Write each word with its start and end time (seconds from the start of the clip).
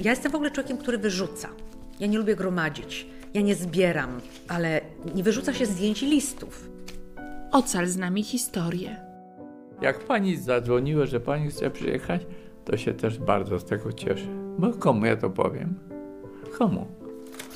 Ja 0.00 0.10
jestem 0.10 0.32
w 0.32 0.34
ogóle 0.34 0.50
człowiekiem, 0.50 0.78
który 0.78 0.98
wyrzuca. 0.98 1.48
Ja 2.00 2.06
nie 2.06 2.18
lubię 2.18 2.36
gromadzić. 2.36 3.06
Ja 3.34 3.40
nie 3.40 3.54
zbieram, 3.54 4.20
ale 4.48 4.80
nie 5.14 5.22
wyrzuca 5.22 5.54
się 5.54 5.66
zdjęć 5.66 6.02
i 6.02 6.06
listów. 6.06 6.68
Ocal 7.52 7.86
z 7.86 7.96
nami 7.96 8.22
historię. 8.22 8.96
Jak 9.82 10.04
pani 10.04 10.36
zadzwoniła, 10.36 11.06
że 11.06 11.20
pani 11.20 11.50
chce 11.50 11.70
przyjechać, 11.70 12.22
to 12.64 12.76
się 12.76 12.94
też 12.94 13.18
bardzo 13.18 13.58
z 13.58 13.64
tego 13.64 13.92
cieszę. 13.92 14.26
Bo 14.58 14.72
komu 14.72 15.06
ja 15.06 15.16
to 15.16 15.30
powiem? 15.30 15.74
Komu? 16.58 16.86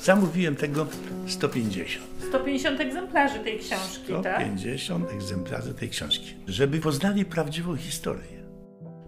Zamówiłem 0.01 0.55
tego 0.55 0.85
150. 1.27 2.05
150 2.29 2.79
egzemplarzy 2.81 3.39
tej 3.39 3.59
książki, 3.59 4.13
tak? 4.23 4.41
150 4.41 5.11
egzemplarzy 5.11 5.73
tej 5.73 5.89
książki. 5.89 6.33
Żeby 6.47 6.79
poznali 6.79 7.25
prawdziwą 7.25 7.75
historię. 7.75 8.45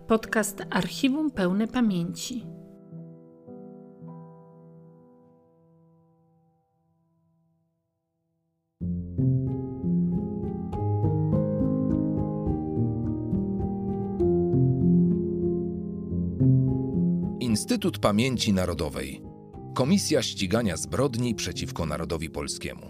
Podcast 0.08 0.64
Archiwum 0.70 1.32
Pełne 1.32 1.68
Pamięci. 1.68 2.57
Instytut 17.78 18.00
Pamięci 18.00 18.54
Narodowej. 18.54 19.22
Komisja 19.76 20.22
Ścigania 20.22 20.78
Zbrodni 20.78 21.36
przeciwko 21.36 21.86
Narodowi 21.86 22.30
Polskiemu. 22.30 22.86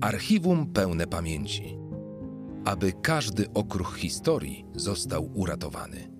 Archiwum 0.00 0.72
Pełne 0.72 1.06
Pamięci. 1.06 1.78
Aby 2.64 2.92
każdy 3.02 3.52
okruch 3.54 3.96
historii 3.96 4.64
został 4.74 5.30
uratowany. 5.34 6.10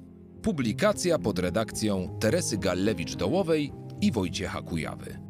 Publikacja 0.43 1.19
pod 1.19 1.39
redakcją 1.39 2.19
Teresy 2.21 2.59
Gallewicz-Dołowej 2.59 3.73
i 4.01 4.13
Wojciecha 4.13 4.63
Kujawy. 4.63 5.24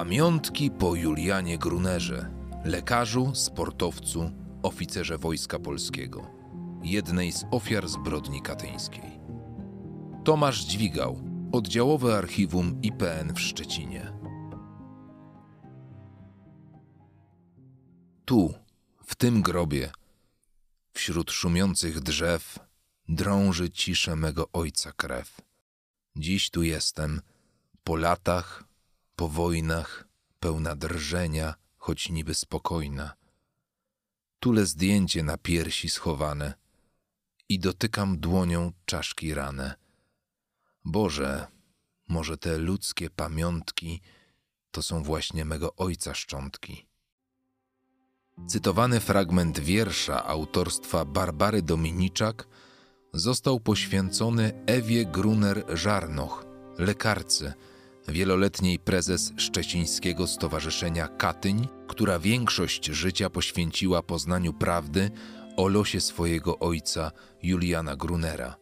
Pamiątki 0.00 0.70
po 0.70 0.94
Julianie 0.94 1.58
Grunerze, 1.58 2.30
lekarzu, 2.64 3.34
sportowcu, 3.34 4.30
oficerze 4.62 5.18
Wojska 5.18 5.58
Polskiego, 5.58 6.30
jednej 6.82 7.32
z 7.32 7.44
ofiar 7.50 7.88
zbrodni 7.88 8.42
katyńskiej. 8.42 9.20
Tomasz 10.24 10.64
Dźwigał, 10.64 11.22
oddziałowe 11.52 12.18
archiwum 12.18 12.82
IPN 12.82 13.34
w 13.34 13.40
Szczecinie. 13.40 14.12
Tu, 18.24 18.54
w 19.04 19.14
tym 19.14 19.42
grobie, 19.42 19.90
wśród 20.92 21.30
szumiących 21.30 22.00
drzew, 22.00 22.58
drąży 23.08 23.70
ciszę 23.70 24.16
mego 24.16 24.48
ojca 24.52 24.92
krew. 24.92 25.40
Dziś 26.16 26.50
tu 26.50 26.62
jestem, 26.62 27.20
po 27.84 27.96
latach, 27.96 28.69
po 29.20 29.28
wojnach, 29.28 30.08
pełna 30.38 30.76
drżenia, 30.76 31.54
choć 31.76 32.08
niby 32.08 32.34
spokojna. 32.34 33.14
Tule 34.38 34.66
zdjęcie 34.66 35.22
na 35.22 35.38
piersi 35.38 35.88
schowane 35.88 36.54
i 37.48 37.58
dotykam 37.58 38.18
dłonią 38.18 38.72
czaszki 38.84 39.34
rane. 39.34 39.74
Boże, 40.84 41.46
może 42.08 42.38
te 42.38 42.58
ludzkie 42.58 43.10
pamiątki 43.10 44.00
to 44.70 44.82
są 44.82 45.02
właśnie 45.02 45.44
mego 45.44 45.76
ojca 45.76 46.14
szczątki. 46.14 46.86
Cytowany 48.48 49.00
fragment 49.00 49.58
wiersza 49.58 50.26
autorstwa 50.26 51.04
Barbary 51.04 51.62
Dominiczak 51.62 52.46
został 53.12 53.60
poświęcony 53.60 54.64
Ewie 54.66 55.06
Gruner-Żarnoch, 55.06 56.44
lekarce, 56.78 57.54
wieloletniej 58.10 58.78
prezes 58.78 59.32
Szczecińskiego 59.36 60.26
Stowarzyszenia 60.26 61.08
Katyń, 61.08 61.68
która 61.88 62.18
większość 62.18 62.86
życia 62.86 63.30
poświęciła 63.30 64.02
poznaniu 64.02 64.52
prawdy 64.52 65.10
o 65.56 65.68
losie 65.68 66.00
swojego 66.00 66.58
ojca 66.58 67.12
Juliana 67.42 67.96
Grunera. 67.96 68.56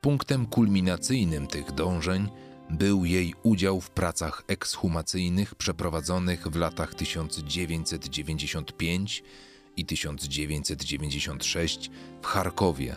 Punktem 0.00 0.46
kulminacyjnym 0.46 1.46
tych 1.46 1.72
dążeń 1.72 2.28
był 2.70 3.04
jej 3.04 3.34
udział 3.42 3.80
w 3.80 3.90
pracach 3.90 4.42
ekshumacyjnych 4.48 5.54
przeprowadzonych 5.54 6.48
w 6.48 6.56
latach 6.56 6.94
1995 6.94 9.22
i 9.76 9.84
1996 9.84 11.90
w 12.22 12.26
Charkowie. 12.26 12.96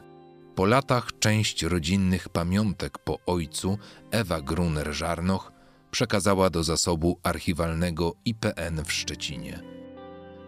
Po 0.56 0.66
latach 0.66 1.20
część 1.20 1.64
rodzinnych 1.64 2.30
pamiątek 2.30 2.98
po 2.98 3.20
ojcu 3.26 3.78
Ewa 4.12 4.42
Gruner-Żarnoch 4.42 5.52
przekazała 5.92 6.50
do 6.50 6.64
zasobu 6.64 7.20
archiwalnego 7.24 8.16
IPN 8.26 8.84
w 8.86 8.94
Szczecinie. 8.94 9.72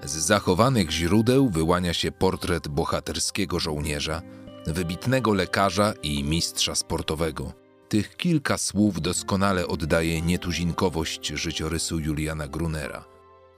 Z 0.03 0.11
zachowanych 0.11 0.91
źródeł 0.91 1.49
wyłania 1.49 1.93
się 1.93 2.11
portret 2.11 2.67
bohaterskiego 2.67 3.59
żołnierza, 3.59 4.21
wybitnego 4.67 5.33
lekarza 5.33 5.93
i 6.03 6.23
mistrza 6.23 6.75
sportowego. 6.75 7.53
Tych 7.89 8.17
kilka 8.17 8.57
słów 8.57 9.01
doskonale 9.01 9.67
oddaje 9.67 10.21
nietuzinkowość 10.21 11.27
życiorysu 11.27 11.99
Juliana 11.99 12.47
Grunera. 12.47 13.05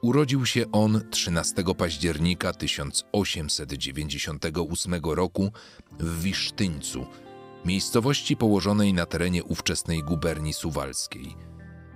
Urodził 0.01 0.45
się 0.45 0.71
on 0.71 1.01
13 1.11 1.63
października 1.77 2.53
1898 2.53 4.93
roku 5.03 5.51
w 5.99 6.21
Wisztyńcu, 6.21 7.05
miejscowości 7.65 8.37
położonej 8.37 8.93
na 8.93 9.05
terenie 9.05 9.43
ówczesnej 9.43 10.03
guberni 10.03 10.53
suwalskiej. 10.53 11.54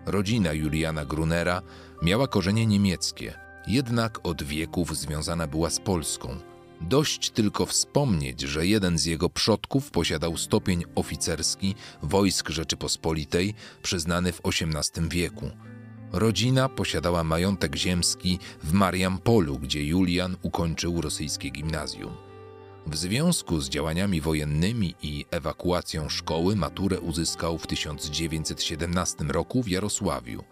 Rodzina 0.10 0.54
Juliana 0.54 1.06
Grunera 1.06 1.62
miała 2.02 2.28
korzenie 2.28 2.66
niemieckie, 2.66 3.34
jednak 3.68 4.20
od 4.24 4.44
wieków 4.44 4.98
związana 4.98 5.48
była 5.48 5.70
z 5.70 5.80
Polską. 5.80 6.38
Dość 6.82 7.30
tylko 7.30 7.66
wspomnieć, 7.66 8.42
że 8.42 8.68
jeden 8.68 8.98
z 8.98 9.06
jego 9.06 9.30
przodków 9.30 9.92
posiadał 9.92 10.38
stopień 10.38 10.84
oficerski 10.96 11.76
wojsk 12.04 12.50
Rzeczypospolitej 12.50 13.54
przyznany 13.82 14.32
w 14.32 14.42
XVIII 14.46 15.10
wieku. 15.10 15.50
Rodzina 16.12 16.70
posiadała 16.70 17.24
majątek 17.24 17.76
ziemski 17.76 18.40
w 18.64 18.74
Mariampolu, 18.74 19.60
gdzie 19.60 19.84
Julian 19.84 20.38
ukończył 20.42 21.02
rosyjskie 21.02 21.50
gimnazjum. 21.50 22.29
W 22.90 22.96
związku 22.96 23.60
z 23.60 23.70
działaniami 23.70 24.22
wojennymi 24.22 24.96
i 25.02 25.26
ewakuacją 25.32 26.10
szkoły 26.10 26.56
maturę 26.56 27.00
uzyskał 27.00 27.58
w 27.58 27.68
1917 27.68 29.24
roku 29.24 29.64
w 29.64 29.68
Jarosławiu. 29.68 30.44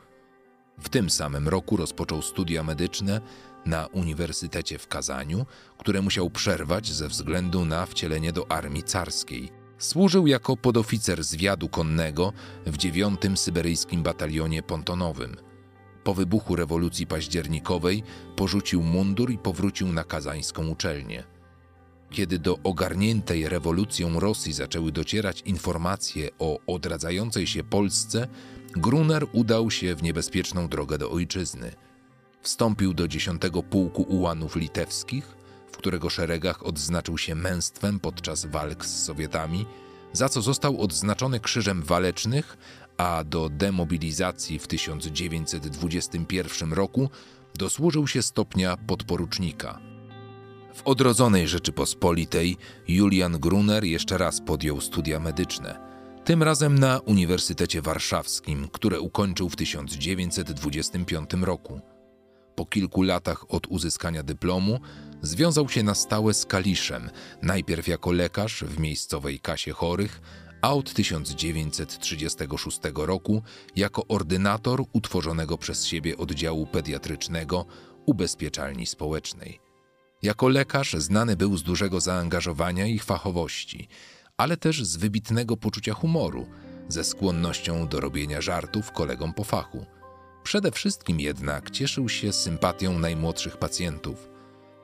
W 0.80 0.90
tym 0.90 1.10
samym 1.10 1.48
roku 1.48 1.78
rozpoczął 1.78 2.22
studia 2.22 2.64
medyczne 2.64 3.22
na 3.66 3.86
Uniwersytecie 3.86 4.78
w 4.78 4.88
Kazaniu, 4.88 5.46
które 5.78 6.02
musiał 6.02 6.30
przerwać 6.30 6.92
ze 6.92 7.08
względu 7.08 7.66
na 7.66 7.86
wcielenie 7.86 8.34
do 8.34 8.52
armii 8.52 8.84
carskiej. 8.84 9.52
Służył 9.78 10.28
jako 10.28 10.58
podoficer 10.58 11.24
zwiadu 11.24 11.70
konnego 11.70 12.34
w 12.66 12.78
dziewiątym 12.78 13.38
Syberyjskim 13.38 14.04
Batalionie 14.04 14.64
Pontonowym. 14.64 15.36
Po 16.04 16.14
wybuchu 16.14 16.56
rewolucji 16.56 17.08
październikowej 17.08 18.04
porzucił 18.36 18.84
mundur 18.84 19.32
i 19.32 19.38
powrócił 19.38 19.88
na 19.88 20.04
kazańską 20.04 20.68
uczelnię. 20.68 21.37
Kiedy 22.12 22.40
do 22.40 22.58
ogarniętej 22.64 23.50
rewolucją 23.50 24.20
Rosji 24.20 24.54
zaczęły 24.54 24.92
docierać 24.92 25.42
informacje 25.42 26.30
o 26.40 26.60
odradzającej 26.68 27.48
się 27.48 27.64
Polsce, 27.64 28.28
Gruner 28.72 29.26
udał 29.32 29.72
się 29.72 29.96
w 29.96 30.04
niebezpieczną 30.04 30.68
drogę 30.68 30.98
do 30.98 31.12
ojczyzny. 31.12 31.72
Wstąpił 32.42 32.94
do 32.94 33.08
10 33.08 33.42
Pułku 33.70 34.02
Ułanów 34.02 34.56
Litewskich, 34.56 35.36
w 35.72 35.78
którego 35.78 36.10
szeregach 36.10 36.66
odznaczył 36.66 37.18
się 37.18 37.36
męstwem 37.36 38.00
podczas 38.00 38.46
walk 38.46 38.86
z 38.86 39.04
Sowietami, 39.04 39.66
za 40.14 40.30
co 40.30 40.42
został 40.42 40.82
odznaczony 40.82 41.40
Krzyżem 41.40 41.84
Walecznych, 41.84 42.58
a 42.98 43.24
do 43.24 43.50
demobilizacji 43.50 44.60
w 44.60 44.68
1921 44.68 46.74
roku 46.74 47.10
dosłużył 47.56 48.08
się 48.08 48.22
stopnia 48.22 48.78
podporucznika. 48.78 49.87
W 50.78 50.82
odrodzonej 50.88 51.48
Rzeczypospolitej 51.48 52.58
Julian 52.88 53.40
Gruner 53.40 53.84
jeszcze 53.84 54.18
raz 54.18 54.42
podjął 54.42 54.82
studia 54.82 55.20
medyczne, 55.20 55.80
tym 56.26 56.44
razem 56.44 56.80
na 56.80 57.00
Uniwersytecie 57.00 57.82
Warszawskim, 57.82 58.68
które 58.72 59.00
ukończył 59.00 59.50
w 59.50 59.56
1925 59.56 61.30
roku. 61.42 61.82
Po 62.56 62.66
kilku 62.66 63.02
latach 63.02 63.46
od 63.52 63.68
uzyskania 63.68 64.24
dyplomu 64.24 64.80
związał 65.22 65.70
się 65.70 65.84
na 65.84 65.96
stałe 65.96 66.34
z 66.34 66.46
Kaliszem, 66.46 67.10
najpierw 67.42 67.88
jako 67.88 68.12
lekarz 68.12 68.64
w 68.64 68.80
miejscowej 68.80 69.40
kasie 69.40 69.74
chorych, 69.74 70.22
a 70.62 70.74
od 70.74 70.94
1936 70.94 72.80
roku 72.94 73.42
jako 73.76 74.08
ordynator 74.08 74.84
utworzonego 74.94 75.58
przez 75.58 75.86
siebie 75.86 76.18
oddziału 76.18 76.68
pediatrycznego 76.68 77.66
ubezpieczalni 78.06 78.86
społecznej. 78.86 79.67
Jako 80.22 80.48
lekarz 80.50 80.94
znany 80.94 81.36
był 81.36 81.58
z 81.58 81.64
dużego 81.64 82.00
zaangażowania 82.00 82.86
i 82.86 83.00
fachowości, 83.00 83.88
ale 84.38 84.58
też 84.58 84.84
z 84.84 84.98
wybitnego 84.98 85.58
poczucia 85.58 85.94
humoru, 85.94 86.48
ze 86.88 87.04
skłonnością 87.04 87.88
do 87.88 88.00
robienia 88.00 88.42
żartów 88.42 88.92
kolegom 88.92 89.34
po 89.34 89.44
fachu. 89.44 89.86
Przede 90.44 90.72
wszystkim 90.72 91.20
jednak 91.20 91.72
cieszył 91.72 92.10
się 92.10 92.34
sympatią 92.34 93.00
najmłodszych 93.00 93.58
pacjentów. 93.58 94.30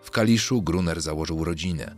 W 0.02 0.12
Kaliszu 0.12 0.62
Gruner 0.62 1.02
założył 1.02 1.44
rodzinę. 1.44 1.96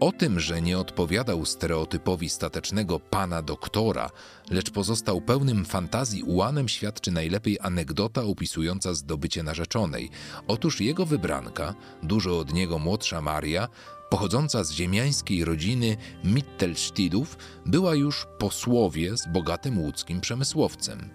O 0.00 0.12
tym, 0.12 0.40
że 0.40 0.62
nie 0.62 0.78
odpowiadał 0.78 1.46
stereotypowi 1.46 2.28
statecznego 2.28 3.00
pana 3.00 3.42
doktora, 3.42 4.10
lecz 4.50 4.70
pozostał 4.70 5.20
pełnym 5.20 5.64
fantazji 5.64 6.22
ułanem, 6.22 6.68
świadczy 6.68 7.10
najlepiej 7.10 7.58
anegdota 7.60 8.22
opisująca 8.22 8.94
zdobycie 8.94 9.42
narzeczonej. 9.42 10.10
Otóż 10.48 10.80
jego 10.80 11.06
wybranka, 11.06 11.74
dużo 12.02 12.38
od 12.38 12.52
niego 12.52 12.78
młodsza 12.78 13.20
Maria, 13.20 13.68
pochodząca 14.10 14.64
z 14.64 14.72
ziemiańskiej 14.72 15.44
rodziny 15.44 15.96
Mittelstidów, 16.24 17.36
była 17.66 17.94
już 17.94 18.26
posłowie 18.38 19.16
z 19.16 19.32
bogatym 19.32 19.78
łódzkim 19.78 20.20
przemysłowcem. 20.20 21.10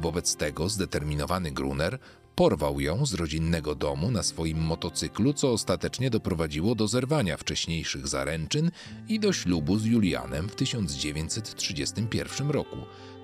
Wobec 0.00 0.36
tego 0.36 0.68
zdeterminowany 0.68 1.50
Gruner 1.50 1.98
porwał 2.40 2.80
ją 2.80 3.06
z 3.06 3.14
rodzinnego 3.14 3.74
domu 3.74 4.10
na 4.10 4.22
swoim 4.22 4.58
motocyklu, 4.58 5.32
co 5.32 5.52
ostatecznie 5.52 6.10
doprowadziło 6.10 6.74
do 6.74 6.88
zerwania 6.88 7.36
wcześniejszych 7.36 8.08
zaręczyn 8.08 8.70
i 9.08 9.20
do 9.20 9.32
ślubu 9.32 9.78
z 9.78 9.84
Julianem 9.84 10.48
w 10.48 10.54
1931 10.54 12.50
roku. 12.50 12.76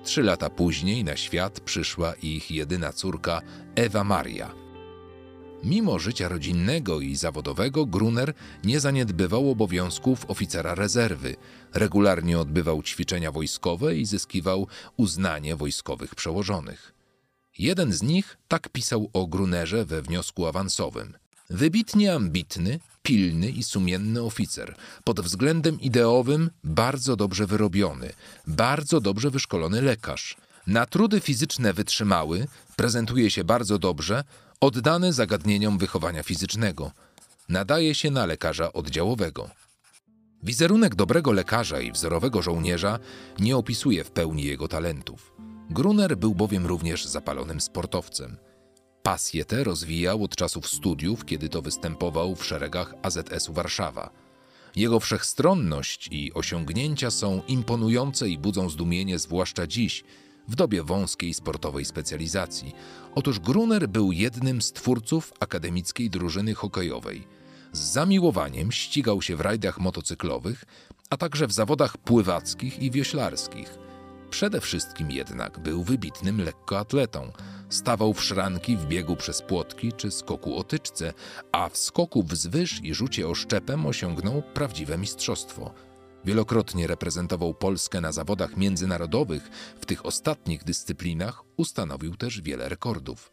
Trzy 0.03 0.23
lata 0.23 0.49
później 0.49 1.03
na 1.03 1.15
świat 1.15 1.59
przyszła 1.59 2.13
ich 2.13 2.51
jedyna 2.51 2.93
córka 2.93 3.41
Ewa 3.75 4.03
Maria. 4.03 4.53
Mimo 5.63 5.99
życia 5.99 6.29
rodzinnego 6.29 7.01
i 7.01 7.15
zawodowego, 7.15 7.85
Gruner 7.85 8.33
nie 8.63 8.79
zaniedbywał 8.79 9.51
obowiązków 9.51 10.25
oficera 10.27 10.75
rezerwy. 10.75 11.35
Regularnie 11.73 12.39
odbywał 12.39 12.83
ćwiczenia 12.83 13.31
wojskowe 13.31 13.95
i 13.95 14.05
zyskiwał 14.05 14.67
uznanie 14.97 15.55
wojskowych 15.55 16.15
przełożonych. 16.15 16.96
Jeden 17.59 17.93
z 17.93 18.01
nich 18.01 18.37
tak 18.47 18.69
pisał 18.69 19.09
o 19.13 19.27
Grunerze 19.27 19.85
we 19.85 20.01
wniosku 20.01 20.45
awansowym. 20.45 21.13
Wybitnie 21.49 22.13
ambitny, 22.13 22.79
pilny 23.03 23.49
i 23.49 23.63
sumienny 23.63 24.21
oficer, 24.21 24.75
pod 25.03 25.21
względem 25.21 25.81
ideowym 25.81 26.49
bardzo 26.63 27.15
dobrze 27.15 27.47
wyrobiony, 27.47 28.13
bardzo 28.47 29.01
dobrze 29.01 29.29
wyszkolony 29.29 29.81
lekarz. 29.81 30.37
Na 30.67 30.85
trudy 30.85 31.19
fizyczne 31.19 31.73
wytrzymały, 31.73 32.47
prezentuje 32.75 33.31
się 33.31 33.43
bardzo 33.43 33.79
dobrze, 33.79 34.23
oddany 34.59 35.13
zagadnieniom 35.13 35.77
wychowania 35.77 36.23
fizycznego. 36.23 36.91
Nadaje 37.49 37.95
się 37.95 38.11
na 38.11 38.25
lekarza 38.25 38.73
oddziałowego. 38.73 39.49
Wizerunek 40.43 40.95
dobrego 40.95 41.31
lekarza 41.31 41.81
i 41.81 41.91
wzorowego 41.91 42.41
żołnierza 42.41 42.99
nie 43.39 43.57
opisuje 43.57 44.03
w 44.03 44.11
pełni 44.11 44.43
jego 44.43 44.67
talentów. 44.67 45.37
Gruner 45.69 46.17
był 46.17 46.35
bowiem 46.35 46.65
również 46.65 47.05
zapalonym 47.05 47.61
sportowcem. 47.61 48.37
Pasję 49.03 49.45
tę 49.45 49.63
rozwijał 49.63 50.23
od 50.23 50.35
czasów 50.35 50.67
studiów, 50.67 51.25
kiedy 51.25 51.49
to 51.49 51.61
występował 51.61 52.35
w 52.35 52.45
szeregach 52.45 52.93
AZS-u 53.01 53.53
Warszawa. 53.53 54.09
Jego 54.75 54.99
wszechstronność 54.99 56.07
i 56.11 56.33
osiągnięcia 56.33 57.11
są 57.11 57.41
imponujące 57.47 58.29
i 58.29 58.37
budzą 58.37 58.69
zdumienie 58.69 59.19
zwłaszcza 59.19 59.67
dziś, 59.67 60.03
w 60.47 60.55
dobie 60.55 60.83
wąskiej 60.83 61.33
sportowej 61.33 61.85
specjalizacji. 61.85 62.75
Otóż 63.15 63.39
Gruner 63.39 63.89
był 63.89 64.11
jednym 64.11 64.61
z 64.61 64.73
twórców 64.73 65.33
akademickiej 65.39 66.09
drużyny 66.09 66.53
hokejowej. 66.53 67.27
Z 67.71 67.79
zamiłowaniem 67.79 68.71
ścigał 68.71 69.21
się 69.21 69.35
w 69.35 69.41
rajdach 69.41 69.79
motocyklowych, 69.79 70.65
a 71.09 71.17
także 71.17 71.47
w 71.47 71.51
zawodach 71.51 71.97
pływackich 71.97 72.79
i 72.79 72.91
wioślarskich– 72.91 73.77
Przede 74.29 74.61
wszystkim 74.61 75.11
jednak 75.11 75.59
był 75.59 75.83
wybitnym 75.83 76.41
lekkoatletą. 76.41 77.31
Stawał 77.69 78.13
w 78.13 78.23
szranki 78.23 78.77
w 78.77 78.85
biegu 78.85 79.15
przez 79.15 79.41
płotki 79.41 79.93
czy 79.93 80.11
skoku 80.11 80.57
o 80.57 80.63
tyczce, 80.63 81.13
a 81.51 81.69
w 81.69 81.77
skoku 81.77 82.23
wzwyż 82.23 82.79
i 82.83 82.93
rzucie 82.93 83.27
oszczepem 83.27 83.85
osiągnął 83.85 84.43
prawdziwe 84.53 84.97
mistrzostwo. 84.97 85.73
Wielokrotnie 86.25 86.87
reprezentował 86.87 87.53
Polskę 87.53 88.01
na 88.01 88.11
zawodach 88.11 88.57
międzynarodowych, 88.57 89.49
w 89.81 89.85
tych 89.85 90.05
ostatnich 90.05 90.63
dyscyplinach 90.63 91.43
ustanowił 91.57 92.15
też 92.15 92.41
wiele 92.41 92.69
rekordów. 92.69 93.31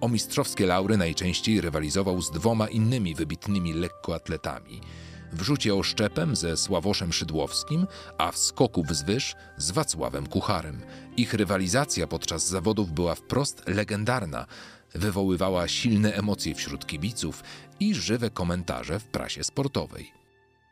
O 0.00 0.08
mistrzowskie 0.08 0.66
laury 0.66 0.96
najczęściej 0.96 1.60
rywalizował 1.60 2.22
z 2.22 2.30
dwoma 2.30 2.68
innymi 2.68 3.14
wybitnymi 3.14 3.72
lekkoatletami– 3.72 4.80
w 5.34 5.42
rzucie 5.42 5.74
oszczepem 5.74 6.36
ze 6.36 6.56
Sławoszem 6.56 7.12
Szydłowskim, 7.12 7.86
a 8.18 8.32
w 8.32 8.38
skoku 8.38 8.84
wzwyż 8.88 9.34
z 9.56 9.70
Wacławem 9.70 10.26
Kucharem. 10.26 10.80
Ich 11.16 11.34
rywalizacja 11.34 12.06
podczas 12.06 12.48
zawodów 12.48 12.92
była 12.92 13.14
wprost 13.14 13.68
legendarna, 13.68 14.46
wywoływała 14.94 15.68
silne 15.68 16.14
emocje 16.14 16.54
wśród 16.54 16.86
kibiców 16.86 17.42
i 17.80 17.94
żywe 17.94 18.30
komentarze 18.30 19.00
w 19.00 19.04
prasie 19.04 19.44
sportowej. 19.44 20.24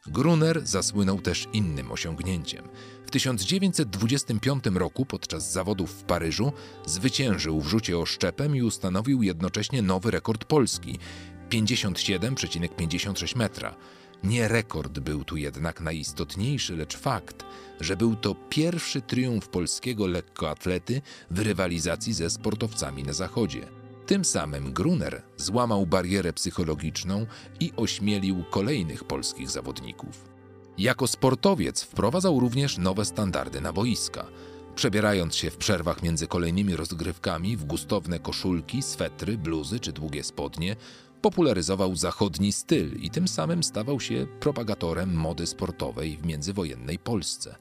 Gruner 0.06 0.66
zasłynął 0.66 1.20
też 1.20 1.48
innym 1.52 1.92
osiągnięciem. 1.92 2.68
W 3.06 3.10
1925 3.10 4.64
roku 4.74 5.06
podczas 5.06 5.52
zawodów 5.52 5.90
w 5.90 6.02
Paryżu 6.02 6.52
zwyciężył 6.86 7.60
w 7.60 7.66
rzucie 7.66 7.98
oszczepem 7.98 8.56
i 8.56 8.62
ustanowił 8.62 9.22
jednocześnie 9.22 9.82
nowy 9.82 10.10
rekord 10.10 10.44
Polski 10.44 10.98
57,56 11.52 13.36
metra. 13.36 13.76
Nie 14.24 14.48
rekord 14.48 14.98
był 14.98 15.24
tu 15.24 15.36
jednak 15.36 15.80
najistotniejszy, 15.80 16.76
lecz 16.76 16.96
fakt, 16.96 17.44
że 17.80 17.96
był 17.96 18.16
to 18.16 18.34
pierwszy 18.34 19.00
triumf 19.00 19.48
polskiego 19.48 20.06
lekkoatlety 20.06 21.02
w 21.30 21.38
rywalizacji 21.38 22.12
ze 22.12 22.30
sportowcami 22.30 23.02
na 23.02 23.12
zachodzie. 23.12 23.66
Tym 24.06 24.24
samym 24.24 24.72
Gruner 24.72 25.22
złamał 25.36 25.86
barierę 25.86 26.32
psychologiczną 26.32 27.26
i 27.60 27.72
ośmielił 27.76 28.44
kolejnych 28.50 29.04
polskich 29.04 29.50
zawodników. 29.50 30.32
Jako 30.78 31.06
sportowiec 31.06 31.82
wprowadzał 31.82 32.40
również 32.40 32.78
nowe 32.78 33.04
standardy 33.04 33.60
na 33.60 33.72
boiska. 33.72 34.26
Przebierając 34.74 35.36
się 35.36 35.50
w 35.50 35.56
przerwach 35.56 36.02
między 36.02 36.26
kolejnymi 36.26 36.76
rozgrywkami 36.76 37.56
w 37.56 37.64
gustowne 37.64 38.18
koszulki, 38.18 38.82
swetry, 38.82 39.38
bluzy 39.38 39.80
czy 39.80 39.92
długie 39.92 40.24
spodnie, 40.24 40.76
popularyzował 41.22 41.96
zachodni 41.96 42.52
styl 42.52 42.96
i 43.00 43.10
tym 43.10 43.28
samym 43.28 43.62
stawał 43.62 44.00
się 44.00 44.26
propagatorem 44.40 45.14
mody 45.14 45.46
sportowej 45.46 46.16
w 46.16 46.26
międzywojennej 46.26 46.98
Polsce. 46.98 47.56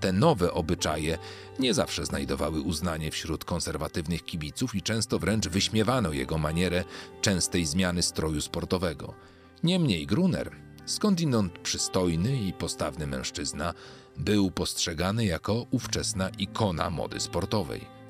Te 0.00 0.12
nowe 0.12 0.52
obyczaje 0.52 1.18
nie 1.58 1.74
zawsze 1.74 2.06
znajdowały 2.06 2.60
uznanie 2.60 3.10
wśród 3.10 3.44
konserwatywnych 3.44 4.24
kibiców 4.24 4.74
i 4.74 4.82
często 4.82 5.18
wręcz 5.18 5.48
wyśmiewano 5.48 6.12
jego 6.12 6.38
manierę 6.38 6.84
częstej 7.20 7.66
zmiany 7.66 8.02
stroju 8.02 8.40
sportowego. 8.40 9.14
Niemniej 9.62 10.06
Gruner, 10.06 10.50
skądinąd 10.86 11.58
przystojny 11.58 12.42
i 12.42 12.52
postawny 12.52 13.06
mężczyzna, 13.06 13.74
był 14.16 14.50
postrzegany 14.50 15.24
jako 15.24 15.66
ówczesna 15.70 16.28
ikona 16.28 16.90
mody 16.90 17.20
sportowej. 17.20 18.03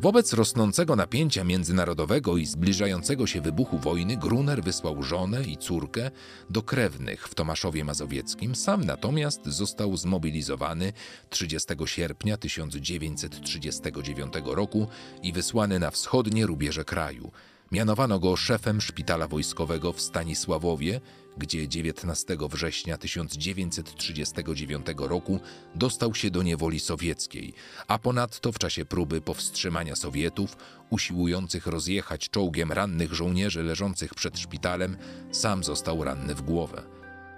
Wobec 0.00 0.32
rosnącego 0.32 0.96
napięcia 0.96 1.44
międzynarodowego 1.44 2.36
i 2.36 2.46
zbliżającego 2.46 3.26
się 3.26 3.40
wybuchu 3.40 3.78
wojny 3.78 4.16
Gruner 4.16 4.62
wysłał 4.62 5.02
żonę 5.02 5.42
i 5.42 5.56
córkę 5.56 6.10
do 6.50 6.62
krewnych 6.62 7.28
w 7.28 7.34
Tomaszowie 7.34 7.84
Mazowieckim, 7.84 8.54
sam 8.54 8.84
natomiast 8.84 9.46
został 9.46 9.96
zmobilizowany 9.96 10.92
30 11.30 11.68
sierpnia 11.84 12.36
1939 12.36 14.32
roku 14.44 14.88
i 15.22 15.32
wysłany 15.32 15.78
na 15.78 15.90
wschodnie 15.90 16.46
rubieże 16.46 16.84
kraju. 16.84 17.30
Mianowano 17.72 18.18
go 18.18 18.36
szefem 18.36 18.80
szpitala 18.80 19.28
wojskowego 19.28 19.92
w 19.92 20.00
Stanisławowie, 20.00 21.00
gdzie 21.36 21.68
19 21.68 22.36
września 22.50 22.98
1939 22.98 24.86
roku 24.98 25.40
dostał 25.74 26.14
się 26.14 26.30
do 26.30 26.42
niewoli 26.42 26.80
sowieckiej, 26.80 27.54
a 27.88 27.98
ponadto 27.98 28.52
w 28.52 28.58
czasie 28.58 28.84
próby 28.84 29.20
powstrzymania 29.20 29.96
Sowietów, 29.96 30.56
usiłujących 30.90 31.66
rozjechać 31.66 32.30
czołgiem 32.30 32.72
rannych 32.72 33.12
żołnierzy 33.12 33.62
leżących 33.62 34.14
przed 34.14 34.38
szpitalem, 34.38 34.96
sam 35.32 35.64
został 35.64 36.04
ranny 36.04 36.34
w 36.34 36.42
głowę. 36.42 36.82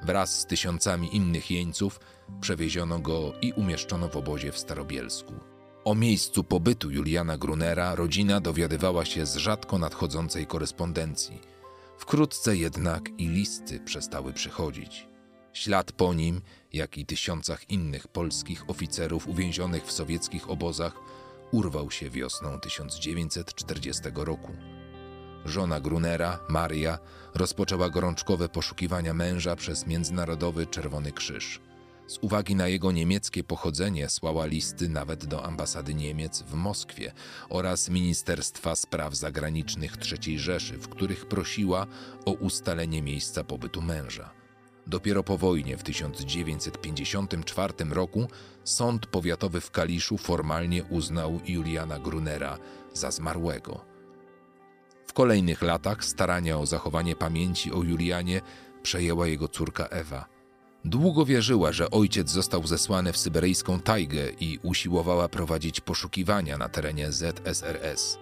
Wraz 0.03 0.41
z 0.41 0.47
tysiącami 0.47 1.17
innych 1.17 1.51
jeńców 1.51 2.01
przewieziono 2.41 2.99
go 2.99 3.33
i 3.43 3.53
umieszczono 3.53 4.09
w 4.09 4.17
obozie 4.17 4.53
w 4.53 4.59
Starobielsku. 4.59 5.35
O 5.85 5.95
miejscu 5.95 6.45
pobytu 6.45 6.91
Juliana 6.91 7.39
Grunera 7.39 7.95
rodzina 7.95 8.41
dowiadywała 8.41 9.05
się 9.05 9.27
z 9.27 9.37
rzadko 9.37 9.79
nadchodzącej 9.79 10.47
korespondencji– 10.47 11.41
Wkrótce 12.01 12.57
jednak 12.57 13.09
i 13.19 13.29
listy 13.29 13.81
przestały 13.81 14.33
przychodzić. 14.33 15.09
Ślad 15.53 15.93
po 15.93 16.15
nim 16.15 16.41
jak 16.73 16.99
i 16.99 17.07
tysiącach 17.07 17.71
innych 17.71 18.09
polskich 18.09 18.71
oficerów 18.71 19.29
uwięzionych 19.29 19.85
w 19.85 19.93
sowieckich 19.93 20.51
obozach, 20.51 20.97
urwał 21.53 21.91
się 21.91 22.11
wiosną 22.11 22.61
1940 22.61 24.03
roku. 24.15 24.53
Żona 25.45 25.81
Grunera, 25.81 26.39
Maria, 26.49 26.99
rozpoczęła 27.35 27.91
gorączkowe 27.91 28.49
poszukiwania 28.49 29.15
męża 29.15 29.57
przez 29.57 29.87
Międzynarodowy 29.87 30.67
Czerwony 30.67 31.13
Krzyż. 31.13 31.61
Z 32.11 32.19
uwagi 32.21 32.55
na 32.55 32.69
jego 32.69 32.93
niemieckie 32.93 33.45
pochodzenie 33.45 34.09
słała 34.09 34.47
listy 34.47 34.89
nawet 34.89 35.27
do 35.27 35.45
ambasady 35.45 35.95
Niemiec 35.95 36.43
w 36.43 36.55
Moskwie 36.55 37.13
oraz 37.49 37.89
Ministerstwa 37.89 38.77
Spraw 38.77 39.15
Zagranicznych 39.15 39.97
III 40.13 40.39
Rzeszy, 40.39 40.79
w 40.79 40.89
których 40.89 41.27
prosiła 41.27 41.87
o 42.25 42.33
ustalenie 42.33 43.03
miejsca 43.03 43.45
pobytu 43.45 43.83
męża. 43.83 44.31
Dopiero 44.87 45.23
po 45.23 45.39
wojnie 45.39 45.77
w 45.77 45.83
1954 45.83 47.75
roku 47.91 48.29
sąd 48.65 49.07
powiatowy 49.07 49.61
w 49.61 49.71
Kaliszu 49.71 50.19
formalnie 50.19 50.85
uznał 50.85 51.41
Juliana 51.47 51.99
Grunera 51.99 52.59
za 52.93 53.11
zmarłego. 53.11 53.85
W 55.07 55.13
kolejnych 55.13 55.63
latach 55.63 56.05
starania 56.05 56.59
o 56.59 56.67
zachowanie 56.67 57.17
pamięci 57.17 57.73
o 57.73 57.83
Julianie 57.83 58.41
przejęła 58.83 59.27
jego 59.27 59.49
córka 59.49 59.87
Ewa. 59.87 60.40
Długo 60.85 61.25
wierzyła, 61.25 61.73
że 61.73 61.91
ojciec 61.91 62.31
został 62.31 62.67
zesłany 62.67 63.13
w 63.13 63.17
syberyjską 63.17 63.81
tajgę 63.81 64.31
i 64.41 64.59
usiłowała 64.63 65.29
prowadzić 65.29 65.81
poszukiwania 65.81 66.59
na 66.59 66.69
terenie 66.69 67.13
ZSRS. 67.13 68.19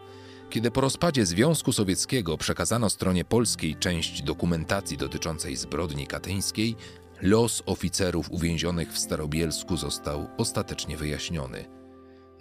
Kiedy 0.51 0.71
po 0.71 0.81
rozpadzie 0.81 1.27
Związku 1.27 1.73
Sowieckiego 1.73 2.39
przekazano 2.39 2.91
stronie 2.91 3.25
polskiej 3.25 3.77
część 3.77 4.23
dokumentacji 4.23 4.97
dotyczącej 4.97 5.57
zbrodni 5.57 6.07
katyńskiej, 6.07 6.77
los 7.23 7.63
oficerów 7.67 8.31
uwięzionych 8.31 8.93
w 8.93 8.99
Starobielsku 8.99 9.77
został 9.77 10.29
ostatecznie 10.37 10.97
wyjaśniony. 10.97 11.65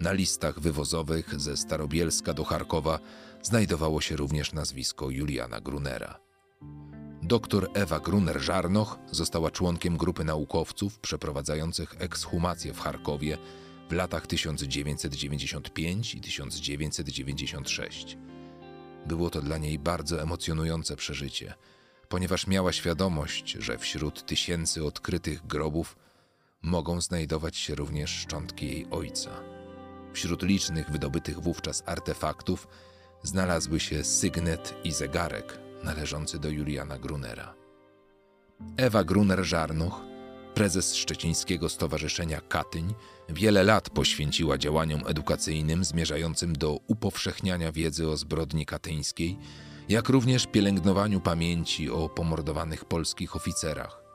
Na 0.00 0.12
listach 0.12 0.60
wywozowych 0.60 1.40
ze 1.40 1.56
Starobielska 1.56 2.34
do 2.34 2.44
Charkowa 2.44 2.98
znajdowało 3.42 4.00
się 4.00 4.16
również 4.16 4.52
nazwisko 4.52 5.10
Juliana 5.10 5.60
Grunera. 5.60 6.20
Doktor 7.28 7.70
Ewa 7.74 8.00
Gruner-Żarnoch 8.00 8.98
została 9.10 9.50
członkiem 9.50 9.96
grupy 9.96 10.24
naukowców 10.24 10.98
przeprowadzających 10.98 11.94
ekshumację 11.98 12.72
w 12.72 12.80
Charkowie 12.80 13.38
w 13.88 13.92
latach 13.92 14.26
1995 14.26 16.14
i 16.14 16.20
1996. 16.20 18.18
Było 19.06 19.30
to 19.30 19.42
dla 19.42 19.58
niej 19.58 19.78
bardzo 19.78 20.22
emocjonujące 20.22 20.96
przeżycie, 20.96 21.54
ponieważ 22.08 22.46
miała 22.46 22.72
świadomość, 22.72 23.56
że 23.58 23.78
wśród 23.78 24.26
tysięcy 24.26 24.84
odkrytych 24.84 25.46
grobów 25.46 25.96
mogą 26.62 27.00
znajdować 27.00 27.56
się 27.56 27.74
również 27.74 28.10
szczątki 28.10 28.66
jej 28.66 28.86
ojca. 28.90 29.30
Wśród 30.12 30.42
licznych 30.42 30.90
wydobytych 30.90 31.40
wówczas 31.40 31.82
artefaktów 31.86 32.68
znalazły 33.22 33.80
się 33.80 34.04
sygnet 34.04 34.74
i 34.84 34.92
zegarek 34.92 35.67
należący 35.84 36.38
do 36.38 36.48
Juliana 36.48 36.98
Grunera. 36.98 37.54
Ewa 38.76 39.04
Gruner-Żarnuch, 39.04 40.00
prezes 40.54 40.94
Szczecińskiego 40.94 41.68
Stowarzyszenia 41.68 42.40
Katyń, 42.40 42.94
wiele 43.28 43.62
lat 43.62 43.90
poświęciła 43.90 44.58
działaniom 44.58 45.02
edukacyjnym 45.06 45.84
zmierzającym 45.84 46.52
do 46.52 46.78
upowszechniania 46.86 47.72
wiedzy 47.72 48.08
o 48.08 48.16
zbrodni 48.16 48.66
katyńskiej, 48.66 49.38
jak 49.88 50.08
również 50.08 50.46
pielęgnowaniu 50.46 51.20
pamięci 51.20 51.90
o 51.90 52.08
pomordowanych 52.08 52.84
polskich 52.84 53.36
oficerach. 53.36 54.07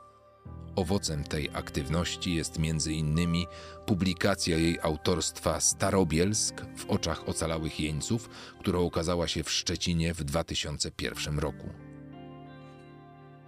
Owocem 0.76 1.24
tej 1.24 1.50
aktywności 1.52 2.34
jest 2.34 2.58
innymi 2.86 3.46
publikacja 3.86 4.56
jej 4.56 4.78
autorstwa 4.82 5.60
Starobielsk 5.60 6.62
w 6.76 6.90
oczach 6.90 7.28
ocalałych 7.28 7.80
jeńców, 7.80 8.28
która 8.60 8.78
ukazała 8.78 9.28
się 9.28 9.42
w 9.42 9.50
Szczecinie 9.50 10.14
w 10.14 10.24
2001 10.24 11.38
roku. 11.38 11.68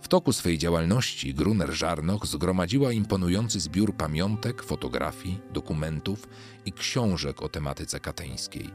W 0.02 0.08
toku 0.08 0.32
swej 0.32 0.58
działalności 0.58 1.34
Gruner 1.34 1.72
Żarnoch 1.72 2.26
zgromadziła 2.26 2.92
imponujący 2.92 3.60
zbiór 3.60 3.96
pamiątek, 3.96 4.62
fotografii, 4.62 5.40
dokumentów 5.52 6.28
i 6.66 6.72
książek 6.72 7.42
o 7.42 7.48
tematyce 7.48 8.00
kateńskiej. 8.00 8.70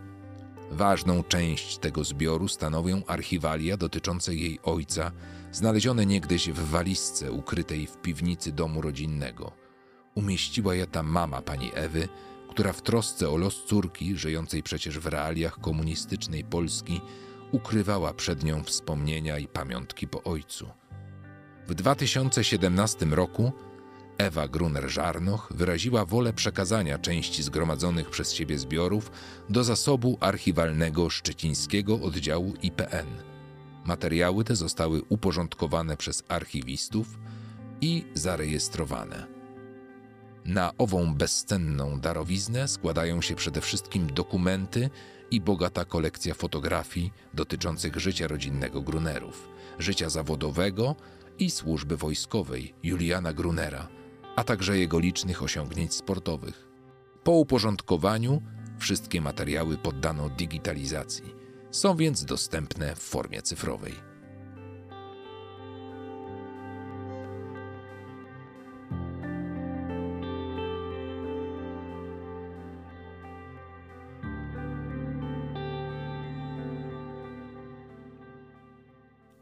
Ważną 0.71 1.23
część 1.23 1.77
tego 1.77 2.03
zbioru 2.03 2.47
stanowią 2.47 3.01
archiwalia 3.07 3.77
dotyczące 3.77 4.35
jej 4.35 4.59
ojca, 4.63 5.11
znalezione 5.51 6.05
niegdyś 6.05 6.49
w 6.49 6.69
walizce 6.69 7.31
ukrytej 7.31 7.87
w 7.87 7.97
piwnicy 7.97 8.51
domu 8.51 8.81
rodzinnego. 8.81 9.51
Umieściła 10.15 10.75
je 10.75 10.87
tam 10.87 11.07
mama 11.07 11.41
pani 11.41 11.71
Ewy, 11.73 12.07
która 12.49 12.73
w 12.73 12.81
trosce 12.81 13.29
o 13.29 13.37
los 13.37 13.65
córki, 13.65 14.17
żyjącej 14.17 14.63
przecież 14.63 14.99
w 14.99 15.07
realiach 15.07 15.59
komunistycznej 15.59 16.43
Polski, 16.43 17.01
ukrywała 17.51 18.13
przed 18.13 18.43
nią 18.43 18.63
wspomnienia 18.63 19.37
i 19.39 19.47
pamiątki 19.47 20.07
po 20.07 20.23
ojcu. 20.23 20.69
W 21.67 21.73
2017 21.73 23.05
roku 23.05 23.51
Ewa 24.21 24.47
Gruner-Żarnoch 24.47 25.47
wyraziła 25.51 26.05
wolę 26.05 26.33
przekazania 26.33 26.97
części 26.97 27.43
zgromadzonych 27.43 28.09
przez 28.09 28.33
siebie 28.33 28.59
zbiorów 28.59 29.11
do 29.49 29.63
zasobu 29.63 30.17
archiwalnego 30.19 31.09
szczecińskiego 31.09 32.01
oddziału 32.01 32.53
IPN. 32.61 33.07
Materiały 33.85 34.43
te 34.43 34.55
zostały 34.55 35.01
uporządkowane 35.09 35.97
przez 35.97 36.23
archiwistów 36.27 37.19
i 37.81 38.05
zarejestrowane. 38.13 39.27
Na 40.45 40.71
ową 40.77 41.15
bezcenną 41.15 41.99
darowiznę 41.99 42.67
składają 42.67 43.21
się 43.21 43.35
przede 43.35 43.61
wszystkim 43.61 44.13
dokumenty 44.13 44.89
i 45.31 45.41
bogata 45.41 45.85
kolekcja 45.85 46.33
fotografii 46.33 47.13
dotyczących 47.33 47.95
życia 47.95 48.27
rodzinnego 48.27 48.81
Grunerów, 48.81 49.47
życia 49.79 50.09
zawodowego 50.09 50.95
i 51.39 51.51
służby 51.51 51.97
wojskowej 51.97 52.73
Juliana 52.83 53.33
Grunera, 53.33 54.00
a 54.35 54.43
także 54.43 54.77
jego 54.77 55.00
licznych 55.00 55.43
osiągnięć 55.43 55.93
sportowych. 55.93 56.67
Po 57.23 57.31
uporządkowaniu 57.31 58.41
wszystkie 58.79 59.21
materiały 59.21 59.77
poddano 59.77 60.29
digitalizacji, 60.29 61.35
są 61.71 61.95
więc 61.95 62.25
dostępne 62.25 62.95
w 62.95 63.00
formie 63.00 63.41
cyfrowej. 63.41 64.11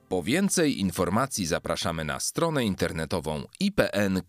Po 0.09 0.23
więcej 0.23 0.79
informacji 0.79 1.45
zapraszamy 1.45 2.05
na 2.05 2.19
stronę 2.19 2.65
internetową 2.65 3.43
ipn.pl. 3.59 4.21